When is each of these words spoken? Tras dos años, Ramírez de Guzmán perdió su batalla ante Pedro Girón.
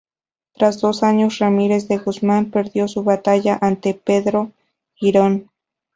Tras 0.53 0.81
dos 0.81 1.03
años, 1.03 1.37
Ramírez 1.37 1.87
de 1.87 1.99
Guzmán 1.99 2.49
perdió 2.49 2.87
su 2.87 3.03
batalla 3.03 3.59
ante 3.61 3.93
Pedro 3.93 4.51
Girón. 4.95 5.51